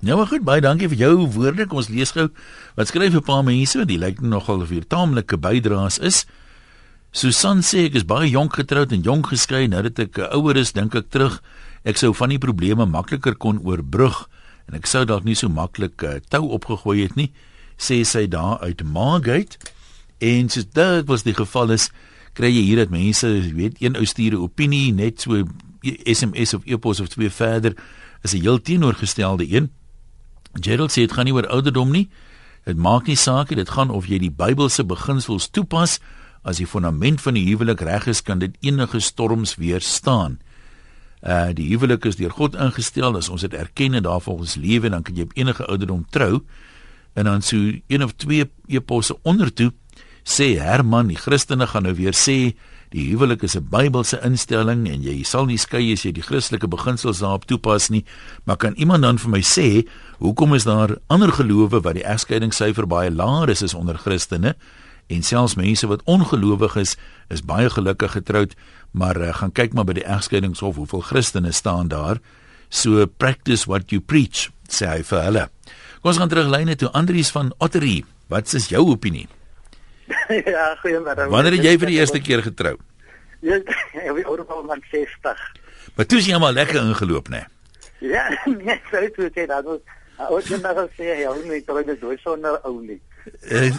[0.00, 1.66] Ja, maar goed, baie dankie vir jou woorde.
[1.66, 2.28] Kom ons lees gou.
[2.76, 3.84] Wat skryf 'n paar mense?
[3.84, 6.26] Die lyk nogal of hier taamlike bydraes is.
[7.10, 9.66] Susan sê ek is baie jonk getroud en jonk geskei.
[9.66, 11.42] Nou dat ek ouer is, dink ek terug,
[11.84, 14.28] ek sou van die probleme makliker kon oorbrug
[14.68, 17.32] en ek sou dalk nie so maklik uh, tou opgegooi het nie,
[17.78, 19.56] sê sy daar uit Margate.
[20.18, 21.90] En soos dit was die geval is,
[22.34, 25.44] kry jy hier dat mense, weet, een ou stuur 'n opinie net so
[26.04, 27.74] SMS of e-pos of twee verder
[28.22, 29.70] is 'n heel teenoorgestelde een.
[30.60, 32.08] Gerald sê dit gaan nie oor ouderdom nie.
[32.64, 35.98] Dit maak nie saak nie, dit gaan of jy die Bybelse beginsels toepas.
[36.42, 40.38] As die fondament van die huwelik reg is, kan dit enige storms weerstaan.
[41.22, 45.02] Uh die huwelik is deur God ingestel, as ons dit erken en daarvolgens lewe, dan
[45.02, 46.42] kan jy op enige ouderdom trou.
[47.14, 49.72] En dan so een of twee eposse ondertoe
[50.28, 52.52] sê Herman, die Christene gaan nou weer sê
[52.88, 56.68] Die huwelik is 'n Bybelse instelling en jy sal nie skei as jy die Christelike
[56.68, 58.04] beginsels daarop toepas nie.
[58.44, 59.86] Maar kan iemand dan vir my sê
[60.18, 64.56] hoekom is daar ander gelowe wat die egskeidingssyfer baie laer is as onder Christene?
[65.08, 66.96] En selfs mense wat ongelowig is,
[67.28, 68.54] is baie gelukkig getroud,
[68.92, 72.20] maar uh, gaan kyk maar by die egskeidingshof hoeveel Christene staan daar.
[72.70, 75.48] So practice what you preach, sê hy vir hulle.
[76.00, 78.04] Kom ons gaan terug lyne toe Andrius van Ottery.
[78.28, 79.37] Wat is jou opinie?
[80.54, 81.28] ja, goeiemôre.
[81.32, 82.76] Wanneer het jy vir die eerste keer getrou?
[83.44, 83.60] Ja,
[83.94, 85.46] ek oor van 60.
[85.96, 87.44] Maar toe jy maar lekker ingeloop, né?
[87.44, 88.10] Nee?
[88.14, 89.82] Ja, nee, sou dit sê dat ons
[90.28, 93.00] ons net nou sê ja, ons nie toe net dood so nou ou nie.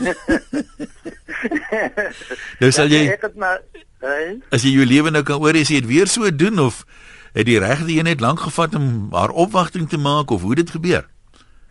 [2.61, 3.63] nou sal jy Ja, Ek het maar?
[4.53, 6.83] As jy jou lewe nou kan oor hê, jy het weer so doen of
[7.35, 10.69] het die regte een net lank gevat om haar opwagting te maak of hoe dit
[10.75, 11.07] gebeur?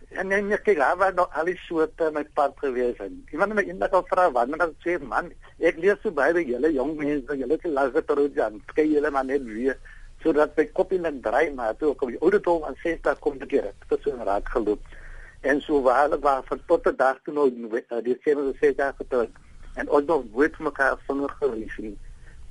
[0.09, 3.53] Ja, nee, nee, kyk, daar was nog al die soorte my pad gewees en iemand
[3.53, 6.71] het my eendag al vra wanneer dan sê man, ek lees so baie by julle
[6.73, 9.77] jong mense, julle te luister tot dan, kyk julle maar net weer
[10.23, 13.37] sodat my kop in 'n draai maar toe kom die ouderdom aan 60 kom.
[13.37, 14.81] Dit het so raak geloop.
[15.41, 17.49] En so waar hulle was van tot die dag toe nou
[18.03, 19.27] die sene se jaar getrou
[19.75, 21.35] en ons nog weet mekaar vinger
[21.77, 21.97] nie.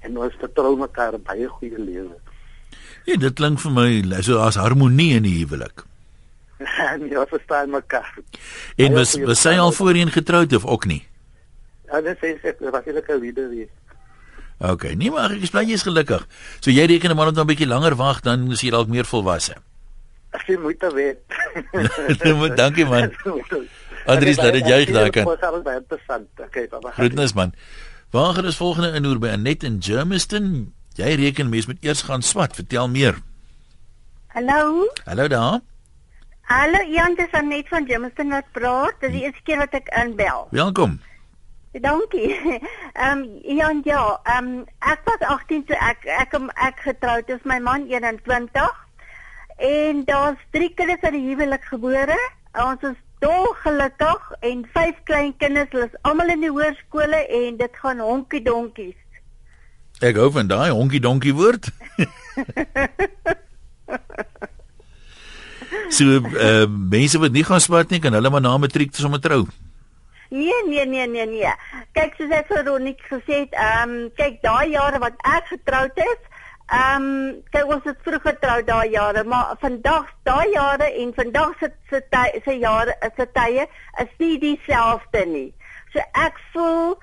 [0.00, 2.16] En ons vertrou mekaar baie goeie lewe.
[3.04, 5.84] Ja, dit klink vir my so as harmonie in die huwelik.
[6.92, 8.14] en ja, verstaan mekaar.
[8.76, 11.06] En was was sy al voorheen getroud of ook nie?
[11.88, 13.68] Ja, dit sê ek was eintlik 'n wieder weer.
[14.58, 16.26] OK, nee maar ek is bly jy is gelukkig.
[16.60, 19.54] So jy reken maar net 'n bietjie langer wag dan is jy dalk meer volwasse.
[20.30, 21.18] Ek sien moet weet.
[22.24, 23.12] Nee, dankie man.
[24.10, 25.24] Andries, dat dit jy daar kan.
[25.28, 26.28] Dit was baie interessant.
[26.40, 26.92] Okay, baba.
[26.96, 27.52] Groetnis man.
[28.10, 30.72] Waar gaan ons volgende inhoor by Annette in Germiston?
[30.96, 32.56] Jy reken mens moet eers gaan swat.
[32.56, 33.18] Vertel meer.
[34.32, 34.88] Hallo.
[35.04, 35.60] Hallo daar.
[36.48, 38.94] Hallo, Jan, dis Annette van Germiston wat praat.
[39.02, 40.46] Dis die eerste keer wat ek inbel.
[40.56, 40.94] Welkom.
[41.76, 42.30] Dankie.
[43.04, 43.24] Ehm um,
[43.56, 47.44] Jan, ja, ehm um, ek was 18 toe ek ek ek, ek getroud is.
[47.44, 48.80] My man 21.
[49.68, 52.16] En daar's drie kinders uit die huwelik gebore.
[52.64, 55.68] Ons is dolgelukkig en vyf kleinkinders.
[55.76, 58.96] Hulle is almal in die hoërskole en dit gaan honkie donkies.
[60.00, 61.68] Ek hou van daai honkie donkie woord.
[65.90, 69.46] so uh, mense wat nie gaan swat nie kan hulle maar na matriek sommer trou.
[70.30, 71.52] Nee, nee, nee, nee, nee.
[71.96, 76.02] Kyk, soos ek vir Roniek gesê het, ehm um, kyk daai jare wat ek getroud
[76.04, 76.26] is,
[76.68, 81.54] ehm um, kyk ons het vroeg getroud daai jare, maar vandag daai jare en vandag
[81.62, 82.02] se se
[82.44, 83.64] se jare se tye
[84.04, 85.48] is nie dieselfde nie.
[85.94, 86.98] So ek voel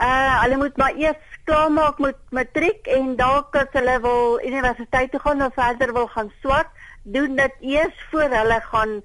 [0.00, 5.20] uh hulle moet maar eers klaarmaak met matriek en dalk as hulle wil universiteit toe
[5.20, 9.00] gaan of verder wil gaan swat, doen dit eers voor hulle gaan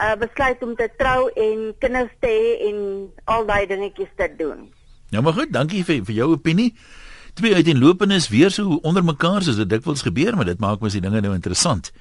[0.00, 2.76] uh besluit om te trou en kinders te hê en
[3.24, 4.70] al daai dingetjies te doen.
[5.10, 6.70] Ja, maar goed, dankie vir vir jou opinie.
[7.34, 11.02] Twee uiteenlopendes weer so onder mekaar soos dit dikwels gebeur, maar dit maak mos die
[11.04, 11.92] dinge nou interessant.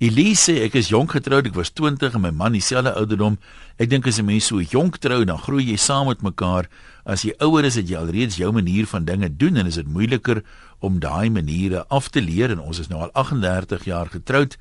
[0.00, 3.36] Elise ek is jonk getroud, ek was 20 en my man dieselfde ouderdom.
[3.76, 6.68] Ek dink as 'n mens so jonk trou, dan groei jy saam met mekaar.
[7.04, 9.86] As jy ouer is, het jy alreeds jou manier van dinge doen en is dit
[9.86, 10.42] moeiliker
[10.80, 14.56] om daai maniere af te leer en ons is nou al 38 jaar getroud.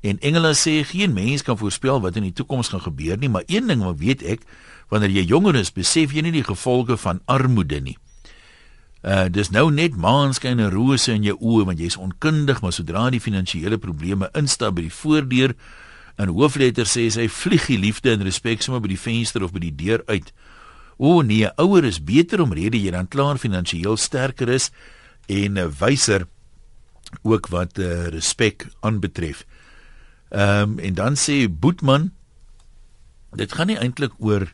[0.00, 3.44] En Engela sê geen mens kan voorspel wat in die toekoms gaan gebeur nie, maar
[3.46, 4.46] een ding wat weet ek,
[4.88, 7.98] wanneer jy jonger is, besef jy nie die gevolge van armoede nie.
[9.00, 13.06] Uh dis nou net maanskyn en rose in jou oë want jy's onkundig, maar sodra
[13.12, 15.54] die finansiële probleme instap by die voordeur,
[16.20, 19.62] In hoofletter sê sy vlieg die liefde en respek sommer by die venster of by
[19.62, 20.28] die deur uit.
[21.00, 24.68] O nee, ouer is beter omrede jy dan klaar finansiëel sterker is
[25.30, 26.26] en wyser
[27.22, 29.44] ook wat uh, respek aanbetref.
[30.30, 32.10] Ehm um, en dan sê Boetman
[33.38, 34.46] dit gaan nie eintlik oor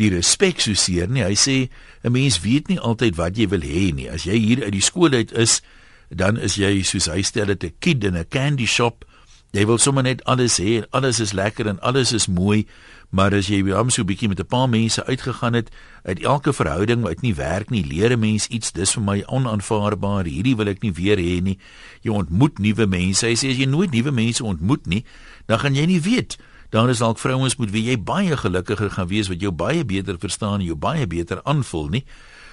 [0.00, 1.24] die respek so seer nie.
[1.24, 1.56] Hy sê
[2.02, 4.10] 'n mens weet nie altyd wat jy wil hê nie.
[4.10, 5.62] As jy hier uit die skool uit is,
[6.08, 9.04] dan is jy soos hy stel dit 'n kid in 'n candy shop.
[9.52, 12.66] Jy wil sommer net alles hê en alles is lekker en alles is mooi,
[13.12, 15.70] maar as jy hom so 'n bietjie met 'n paar mense uitgegaan het,
[16.04, 20.24] uit elke verhouding wat nie werk nie, leer 'n mens iets, dis vir my onaanvaarbaar.
[20.24, 21.58] Hierdie wil ek nie weer hê nie.
[22.00, 23.26] Jy ontmoet nuwe mense.
[23.26, 25.04] Hy sê as jy nooit nuwe mense ontmoet nie,
[25.46, 26.38] dan gaan jy nie weet
[26.72, 30.16] dan is dalk vrouens moet wie jy baie gelukkiger gaan wees wat jou baie beter
[30.18, 32.04] verstaan en jou baie beter aanvoel nie.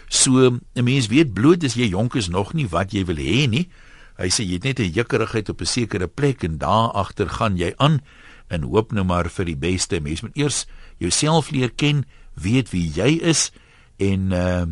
[0.10, 3.48] So 'n mens weet bloot as jy jonk is nog nie wat jy wil hê
[3.48, 3.70] nie.
[4.18, 7.58] Hy sê jy het net 'n jukkerigheid op 'n sekere plek en daar agter gaan
[7.58, 8.02] jy aan
[8.50, 10.02] en hoop nou maar vir die beste.
[10.02, 10.66] Mens moet eers
[10.98, 13.50] jouself leer ken, weet wie jy is
[14.00, 14.66] en uh,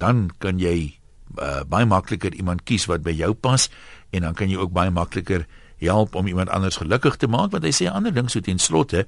[0.00, 0.96] dan kan jy
[1.40, 3.68] uh, baie makliker iemand kies wat by jou pas
[4.14, 5.46] en dan kan jy ook baie makliker
[5.80, 9.06] help om iemand anders gelukkig te maak want hy sê ander ding so ten slotte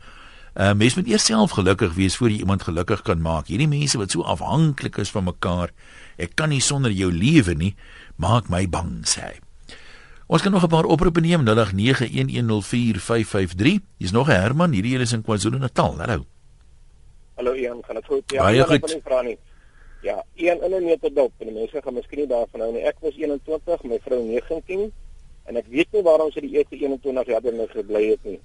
[0.57, 3.51] uh, mens moet eers self gelukkig wees voor jy iemand gelukkig kan maak.
[3.53, 5.75] Hierdie mense wat so afhanklik is van mekaar,
[6.17, 7.75] ek kan nie sonder jou lewe nie,
[8.17, 9.35] maak my bang sê hy.
[10.27, 13.81] Ons kan nog 'n paar oproepe neem 0891104553.
[13.99, 15.99] Hier's nog 'n Herman, hierdie is in KwaZulu-Natal.
[15.99, 16.25] Hallo.
[17.35, 18.23] Hallo Ian, gaan dit goed?
[18.27, 18.97] Ja, Baie goed.
[20.03, 22.83] Ja, een in 'n meter dop en die mense gaan miskien nie daarvan hou nie.
[22.83, 24.93] Ek was 21, my vrou 19
[25.45, 28.41] en ek weet nie waarom sy die eerste 21 jaar binne gebly het nie.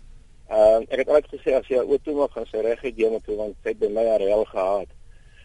[0.50, 3.10] Ehm uh, ek het altyd gesê as jy 'n auto mag gaan sy reg gee
[3.10, 4.88] met toe want sy het by my haar hel gehad.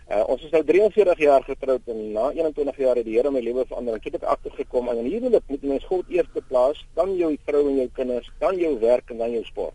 [0.07, 3.41] Uh, ons is nou 43 jaar getroud en na 21 jaar het die Here my
[3.43, 3.97] lewe verander.
[3.99, 7.33] Ek het dit agtergekom en in hierdie lewe moet mens God eerste plaas, dan jou
[7.49, 9.75] vrou en jou kinders, dan jou werk en dan jou sport.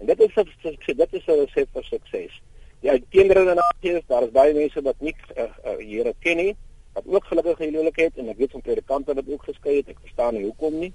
[0.00, 2.38] En dit is dit is 'n resept vir sukses.
[2.80, 5.44] Ja, teenoor en afgees, daar is baie mense wat nie uh,
[5.76, 6.56] Here ken nie,
[6.94, 9.88] wat ook gelukkig in huwelik het en ek weet van predikante wat ook geskei het.
[9.88, 10.92] Ek verstaan nie hoekom nie.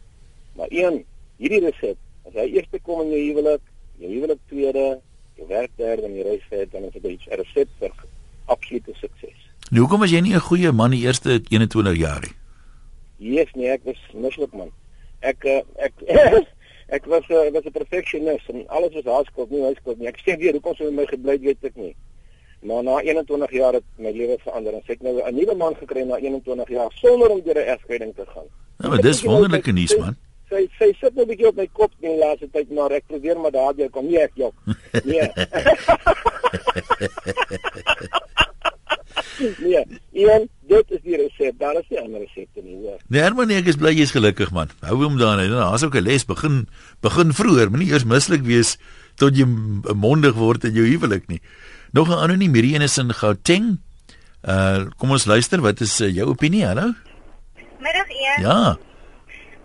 [0.55, 1.05] Maar een,
[1.37, 3.61] hierdie resept, as jy eerste kom in jou huwelik,
[4.01, 4.99] jou huwelik tweede,
[5.35, 7.93] jou werk derde en jy reis verder, dan is dit 'n resept vir
[8.45, 9.37] absolute sukses.
[9.71, 12.35] Nou hoekom as jy nie 'n goeie man die eerste 21 jaar nie?
[13.17, 14.71] Yes, nee, ek was mislik man.
[15.21, 15.93] Ek uh, ek
[16.97, 20.07] ek was uh, was 'n perfectionist en alles was haaskop nie haaskop nie.
[20.07, 21.95] Ek sê weer hoekom sou my gebly weet ek nie.
[22.65, 26.03] Maar na 21 jaar het my lewe verander en ek nou 'n nuwe man gekry
[26.03, 28.47] na 21 jaar sonder om deur 'n egskeiding te gaan.
[28.77, 30.15] Nou, maar dis wonderlike nuus man.
[30.49, 33.07] Sy sy sit net 'n bietjie op my kop in die laaste tyd maar ek
[33.07, 34.53] probeer maar daardie kom nie ek jok.
[35.09, 35.31] Nee.
[39.65, 39.81] nee,
[40.13, 41.57] Ian, dit is die resep.
[41.59, 42.99] Daar is nie ander resepte nie, hoor.
[43.07, 44.73] Nee, Herman, ek is bly jy's gelukkig, man.
[44.85, 45.53] Hou hom daar net.
[45.53, 46.67] Daar's ook 'n les begin
[47.01, 47.71] begin vroeër.
[47.71, 48.77] Moenie eers mislik wees
[49.15, 49.45] tot jy
[49.95, 51.41] mondig word in jou huwelik nie.
[51.91, 53.79] Nog 'n anoniem hierdie een is in Gauteng.
[54.43, 56.65] Uh kom ons luister, wat is uh, jou opinie?
[56.65, 56.93] Hallo.
[57.79, 58.41] Middag, Ian.
[58.41, 58.77] Ja.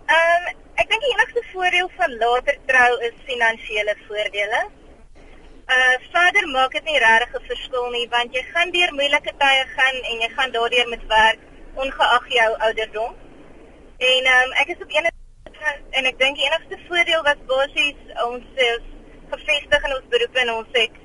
[0.09, 4.61] Ehm um, ek dink die enigste voordeel van later trou is finansiële voordele.
[5.71, 9.63] Uh verder maak dit nie regtig 'n verskil nie want jy gaan deur moeilike tye
[9.75, 11.39] gaan en jy gaan daardeur met werk
[11.83, 13.13] ongeag jou ouderdom.
[14.11, 15.07] En um, ek is op een
[15.97, 18.83] en ek dink die enigste voordeel was basies ons is
[19.31, 20.99] gevestig in ons beroep en ons het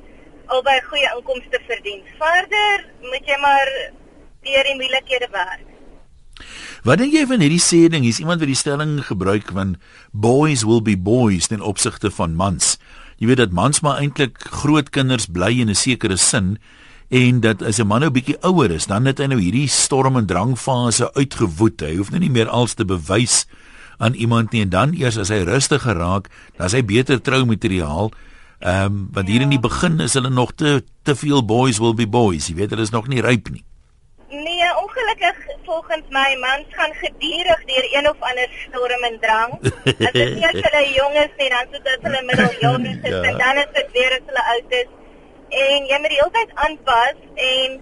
[0.56, 2.02] albei goeie inkomste verdien.
[2.18, 3.72] Verder moet jy maar
[4.46, 5.66] deur die moeilikhede werk.
[6.86, 8.04] Wat dink jy van hierdie sê ding?
[8.06, 9.76] Hier's iemand wat die stelling gebruik van
[10.12, 12.76] boys will be boys ten opsigte van mans
[13.18, 16.58] jy weet dat mans maar eintlik groot kinders bly in 'n sekere sin
[17.08, 20.16] en dat as 'n man nou bietjie ouer is, dan het hy nou hierdie storm
[20.16, 21.80] en drang fase uitgewoed.
[21.80, 23.46] Hy hoef nou nie meer als te bewys
[23.98, 28.12] aan iemand nie en dan eers as hy rustig geraak, dan is hy beter troumateriaal.
[28.60, 31.94] Ehm um, want hier in die begin is hulle nog te te veel boys will
[31.94, 32.48] be boys.
[32.48, 33.65] Jy weet hulle is nog nie ryp nie.
[34.86, 39.52] Ongelukkig volgens my mans gaan gedurig deur een of ander storm en drang.
[40.06, 43.22] As dit nie as hulle jong is nie, dan sit hulle middeljare sit ja.
[43.30, 44.92] en dan is dit weer as hulle oud is.
[45.64, 47.18] En jy moet die hele tyd aanpas
[47.48, 47.80] en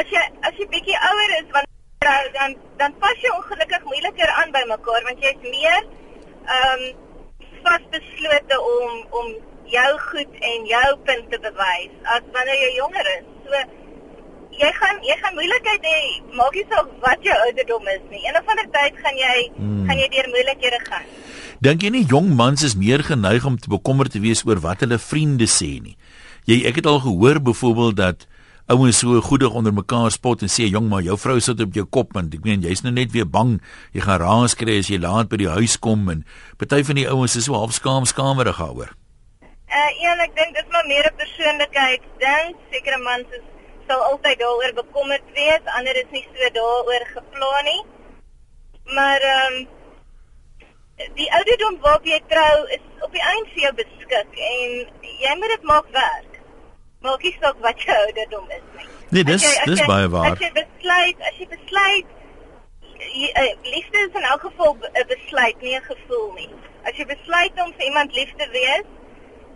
[0.00, 1.70] as jy as jy bietjie ouer is want
[2.38, 6.86] dan dan pas jy ongelukkig moeiliker aan by mekaar want jy's meer ehm um,
[7.64, 9.30] vasbeslote om om
[9.76, 13.26] jou goed en jou punt te bewys as wanneer jy jonger is.
[13.46, 13.62] So
[14.64, 16.00] jy gaan jy gaan moeilikheid hê,
[16.38, 18.22] maak nie saak wat jou ouderdom is nie.
[18.24, 19.80] Een of ander tyd gaan jy hmm.
[19.88, 21.08] gaan jy deur moeilikhede gaan.
[21.64, 24.84] Dink jy nie jong mans is meer geneig om te bekommerd te wees oor wat
[24.84, 25.98] hulle vriende sê nie?
[26.48, 28.26] Jy ek het al gehoor byvoorbeeld dat
[28.72, 31.84] ouens so goedig onder mekaar spot en sê jong maar jou vrou sit op jou
[31.84, 33.58] kop want ek meen jy's nou net weer bang
[33.92, 36.22] jy gaan raas kry as jy laat by die huis kom en
[36.60, 38.94] party van die ouens is so half skaam skamerig daaroor.
[39.68, 42.56] Uh een ek dink dis maar meer 'n persoonlikheidsding.
[42.72, 43.44] Sekere mans is
[43.88, 47.82] sal altyd daaroor bekommerd wees, ander is nie so daaroor gepla nie.
[48.96, 49.68] Maar ehm um,
[51.18, 54.74] die ouderdom waarop jy trou is op die einde vir jou beskik en
[55.24, 56.40] jy moet dit maak werk.
[57.02, 58.86] Maak nie saak wat jou ouderdom is nie.
[59.10, 60.30] Nee, dis As jy- as dis jy- baie waar.
[60.32, 62.06] As jy besluit, as jy besluit
[62.98, 66.50] jy, uh, liefde is in elk geval 'n besluit, nie 'n gevoel nie.
[66.84, 68.86] As jy besluit om vir iemand lief te wees,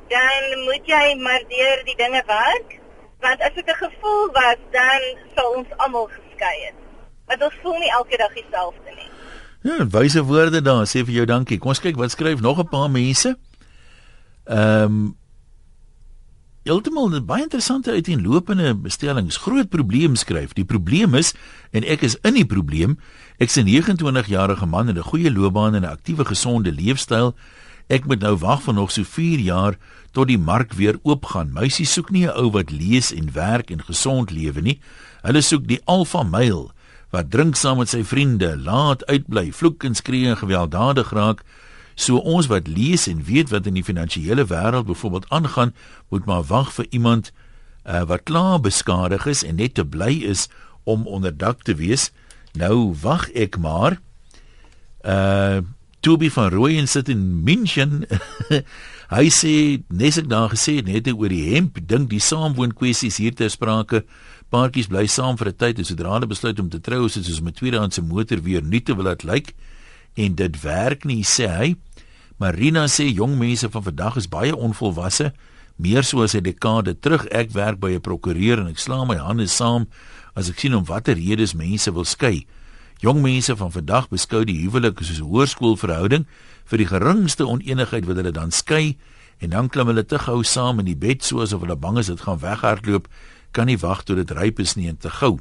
[0.09, 2.78] dan moet jy maar deur die dinge werk.
[3.21, 5.01] Want as dit 'n gevoel was, dan
[5.37, 6.79] sou ons almal geskei het.
[7.27, 9.11] Want ons voel nie elke dag dieselfde nie.
[9.63, 10.87] Ja, wyse woorde daar.
[10.87, 11.59] Sê vir jou dankie.
[11.59, 13.39] Kom ons kyk wat skryf nog 'n paar mense.
[14.45, 15.17] Ehm um,
[16.69, 19.37] Heeltemal 'n baie interessante uiteenlopende bestellings.
[19.37, 20.53] Groot probleem skryf.
[20.53, 21.35] Die probleem is
[21.71, 22.99] en ek is in die probleem.
[23.39, 27.35] Ek's 'n 29-jarige man met 'n goeie loopbaan en 'n aktiewe gesonde leefstyl.
[27.89, 29.79] Ek moet nou wag vir nog so 4 jaar
[30.13, 31.53] tot die mark weer oopgaan.
[31.53, 34.81] Meisie soek nie 'n ou wat lees en werk en gesond lewe nie.
[35.23, 36.71] Hulle soek die alfa male
[37.11, 41.45] wat drink saam met sy vriende, laat uitbly, vloek en skree en gewelddadig raak.
[41.97, 45.75] So ons wat lees en weet wat in die finansiële wêreld byvoorbeeld aangaan,
[46.09, 47.33] moet maar wag vir iemand
[47.87, 50.49] uh, wat klaar beskadig is en net te bly is
[50.85, 52.11] om onderdak te wees.
[52.53, 53.99] Nou wag ek maar.
[55.05, 55.65] Uh
[56.01, 58.05] Toby van Rooyen sit in München.
[59.15, 59.53] Hy sê
[59.91, 63.51] nes ek daar gesê het net oor die hemp, dink die saamwoon kwessies hier ter
[63.51, 64.05] sprake.
[64.53, 67.27] Paartjies bly saam vir 'n tyd en sodra hulle besluit om te trou, is dit
[67.27, 69.55] soos om 'n tweedehandse motor weer nuut te wil laat lyk
[70.15, 71.77] en dit werk nie, sê hy.
[72.39, 75.33] Marina sê jong mense van vandag is baie onvolwasse,
[75.77, 77.27] meer so as 'n dekade terug.
[77.33, 79.89] Ek werk by 'n prokureur en ek slaan my hande saam
[80.37, 82.47] as ek sien om watter redes mense wil skei.
[82.99, 86.27] Jong mense van vandag beskou die huwelik soos 'n hoërskoolverhouding.
[86.65, 88.99] Vir die geringste oneenigheid wil hulle dan skei
[89.39, 92.07] en dan klim hulle te gou saam in die bed soos of hulle bang is
[92.07, 93.09] dit gaan weghardloop.
[93.51, 95.39] Kan nie wag tot dit ryp is nie en te gou.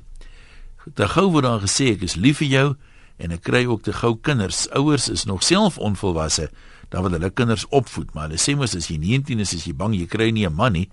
[0.93, 2.75] Te gou word daar gesê ek is lief vir jou
[3.17, 4.69] en ek kry ook te gou kinders.
[4.69, 6.49] Ouers is nog self onvolwasse.
[6.89, 9.73] Dan wil hulle kinders opvoed, maar hulle sê mos as jy 19 is, is jy
[9.73, 10.89] bang jy kry nie 'n man nie,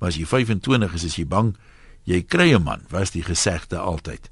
[0.00, 1.56] maar as jy 25 is, is jy bang
[2.04, 2.82] jy kry 'n man.
[2.90, 4.30] Was die gesegde altyd.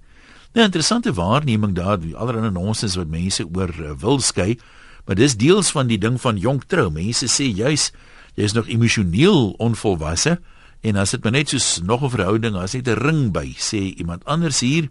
[0.57, 4.59] 'n Interessante waarneming daar, die allerlei nonsens wat mense oor uh, wil skei,
[5.05, 6.89] maar dis deels van die ding van jonk trou.
[6.91, 7.93] Mense sê juis
[8.35, 10.39] jy is nog emosioneel onvolwasse
[10.81, 13.93] en as dit maar net soos nog 'n verhouding, as net 'n ring by, sê
[14.01, 14.89] iemand anders hier.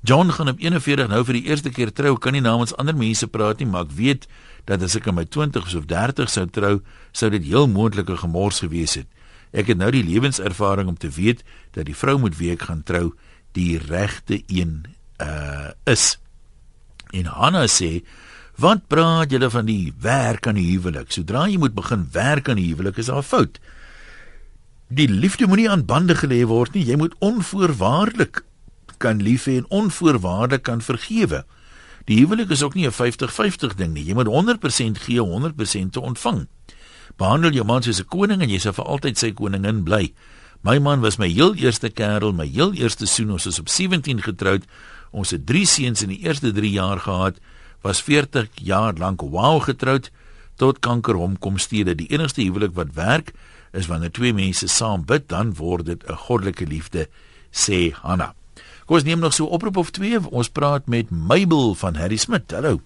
[0.00, 3.26] John gaan op 41 nou vir die eerste keer trou, kan nie namens ander mense
[3.26, 4.26] praat nie, maar ek weet
[4.64, 6.80] dat as ek in my 20s of 30s sou trou,
[7.12, 9.06] sou dit heel moontlike gemors gewees het.
[9.52, 12.82] Ek het nou die lewenservaring om te weet dat die vrou met wie ek gaan
[12.82, 13.12] trou
[13.52, 14.84] die regte een
[15.20, 16.18] uh is.
[17.10, 18.04] En Hanna sê,
[18.56, 21.12] "Wat praat julle van die werk aan die huwelik?
[21.12, 23.60] Sodra jy moet begin werk aan die huwelik, is daar 'n fout.
[24.88, 26.84] Die liefde moenie aan bande gelê word nie.
[26.84, 28.42] Jy moet onvoorwaardelik
[28.98, 31.44] kan lief hê en onvoorwaardelik kan vergewe.
[32.04, 34.04] Die huwelik is ook nie 'n 50-50 ding nie.
[34.04, 36.46] Jy moet 100% gee, 100% te ontvang.
[37.16, 40.12] Behandel jou man soos 'n koning en jy sal vir altyd sy koningin bly.
[40.62, 43.32] My man was my heel eerste kerel, my heel eerste soen.
[43.34, 44.62] Ons is op 17 getroud.
[45.10, 47.40] Ons het 3 seuns in die eerste 3 jaar gehad.
[47.82, 50.10] Was 40 jaar lank wow getroud
[50.60, 51.96] tot kanker hom kom steede.
[51.98, 53.32] Die enigste huwelik wat werk
[53.74, 57.08] is wanneer twee mense saam bid, dan word dit 'n goddelike liefde,
[57.50, 58.34] sê Hanna.
[58.86, 60.18] Kom ons neem nog so 'n oproep of twee.
[60.30, 62.50] Ons praat met Mabel van Harry Smit.
[62.52, 62.80] Hallo.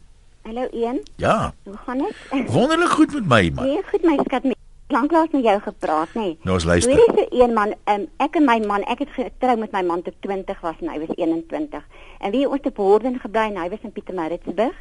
[0.44, 2.50] Hallo Ian, Ja, hoe gaan dit?
[2.50, 3.64] wonderlik goed met my man.
[3.66, 4.56] Nee, goed my skat, met
[4.88, 6.20] lanklaas met jou gepraat, nê.
[6.20, 6.38] Nee.
[6.42, 6.92] Nou ons luister.
[6.92, 9.83] Hoor jy so een man, um, ek en my man, ek het getrou met my
[9.83, 11.87] man toe ek 20 was en hy was 21.
[12.20, 14.77] En wie ons te Borden gebly en hy was in Pietermaritzburg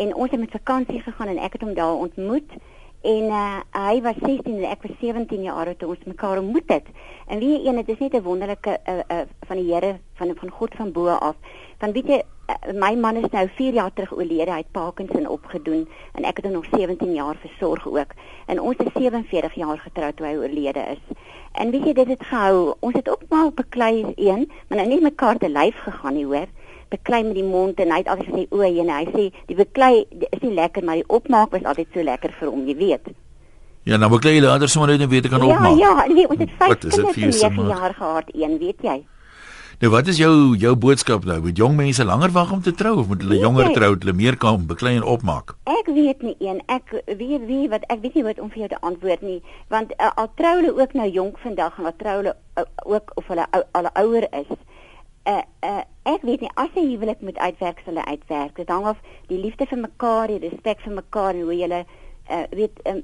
[0.00, 2.56] en ons het met vakansie gegaan en ek het hom daar ontmoet.
[3.00, 6.68] En uh, hy was 16 en ek was 17 jaar oud toe ons mekaar ontmoet
[6.68, 6.88] het.
[7.28, 10.50] En wie een, dit is net 'n wonderlike uh, uh, van die Here van van
[10.50, 11.36] God van bo af.
[11.78, 12.22] Want weet jy,
[12.74, 16.48] my man is nou 4 jaar terug oorlede, hy het Parkinson opgedoen en ek het
[16.48, 18.14] hom nog 17 jaar versorg ook.
[18.46, 21.02] En ons is 47 jaar getroud toe hy oorlede is.
[21.52, 22.74] En weet jy, dit het gehou.
[22.80, 26.48] Ons het ook maar beklei een, maar nou nie mekaar te lyf gegaan nie, hoor
[26.90, 29.92] beklei met die mond en hy het altyd gesê o, en hy sê die beklei
[30.10, 33.12] is nie lekker maar die opmaak was altyd so lekker vir hom, jy weet.
[33.88, 35.78] Ja, nou beklei jy later sommer net en weet ek kan ja, opmaak.
[35.78, 37.60] Ja, ja, nee, ons het vyf Wat is dit kinders vir jou in se 9
[37.62, 37.70] maat?
[37.76, 38.96] jaar gehad, een, weet jy.
[39.80, 41.38] Nou wat is jou jou boodskap nou?
[41.40, 43.94] Moet jong mense langer wag om te trou of moet hulle Weet jonger jy- trou,
[43.98, 45.54] hulle meer kan beklei en opmaak?
[45.64, 48.68] Ek weet nie een, ek weet wie wat ek weet nie wat om vir jou
[48.74, 49.38] te antwoord nie,
[49.72, 53.12] want uh, al trou hulle ook nou jonk vandag en al trou hulle uh, ook
[53.14, 54.52] of hulle ou- al ouer is.
[55.24, 55.80] Uh, uh,
[56.12, 58.56] ek weet nie as 'n huwelik moet uitwerk sal hy uitwerk.
[58.56, 59.00] Dit hang af
[59.32, 61.84] die liefde vir mekaar, die respek vir mekaar en hoe julle
[62.30, 63.02] uh, weet um,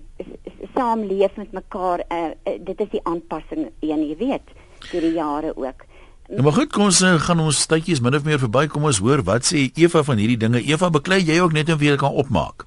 [0.77, 2.05] saamleef met mekaar.
[2.13, 4.53] Uh, uh, dit is die aanpassing een, jy weet,
[4.93, 5.85] deur die jare ook.
[6.27, 8.65] Nou maar goed, kom ons uh, gaan ons tydjies min of meer verby.
[8.67, 10.59] Kom ons hoor wat sê Eva van hierdie dinge.
[10.67, 12.67] Eva, beklei jy ook net om weer kan opmaak?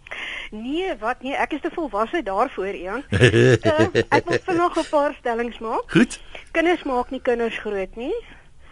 [0.55, 3.03] Nee, wat nee, ek is te volwasse daarvoor, Ian.
[3.11, 5.91] uh, ek wil vanaand 'n paar stellings maak.
[5.91, 6.21] Goed.
[6.55, 8.15] Kinders maak nie kinders groot nie.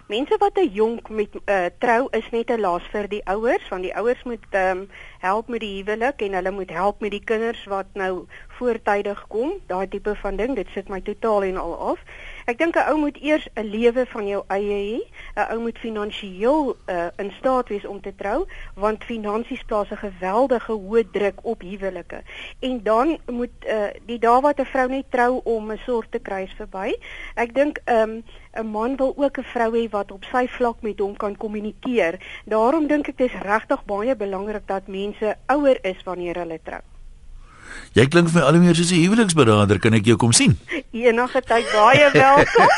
[0.08, 3.84] Mense wat 'n jonk met uh, trou is net 'n las vir die ouers, want
[3.84, 4.88] die ouers moet um,
[5.20, 9.52] help met die huwelik en hulle moet help met die kinders wat nou voortydig kom.
[9.68, 12.00] Daai tipe van ding, dit sit my totaal en al af.
[12.48, 15.00] Ek dink 'n ou moet eers 'n lewe van jou eie hê.
[15.36, 16.62] 'n Ou moet finansiëel
[16.96, 18.46] uh, in staat wees om te trou,
[18.84, 22.24] want finansies plaas 'n geweldige hoë druk op huwelike.
[22.60, 26.20] En dan moet uh, die dae wat 'n vrou net trou om 'n soort te
[26.20, 26.96] kry verby.
[27.36, 28.24] Ek dink 'n
[28.56, 32.16] um, man wil ook 'n vrou hê wat op sy vlak met hom kan kommunikeer.
[32.46, 36.82] Daarom dink ek dit is regtig baie belangrik dat mense ouer is wanneer hulle trou.
[37.98, 40.54] Jy klink vir my al hoe meer soos 'n huweliksberader, kan ek jou kom sien?
[40.94, 42.70] Enige tyd baie welkom.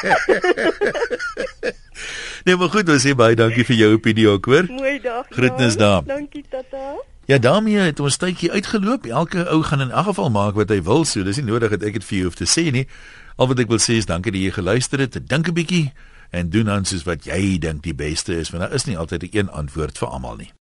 [2.46, 4.70] nee, maar goed, ons sê baie dankie vir jou opinie ook, hoor.
[4.72, 5.26] Mooi dag.
[5.30, 6.06] Groetnis daar.
[6.08, 6.96] Dankie tata.
[7.28, 9.06] Ja, daarmee het ons tydjie uitgeloop.
[9.06, 11.84] Elke ou gaan in elk geval maak wat hy wil, so dis nie nodig dat
[11.84, 12.88] ek dit vir jou hoef te sê nie.
[13.36, 15.20] Al wat ek wil sê is dankie dat jy geluister het.
[15.20, 15.92] Dink 'n bietjie
[16.32, 19.24] en doen dan soos wat jy dink die beste is, want daar is nie altyd
[19.24, 20.52] 'n een antwoord vir almal nie.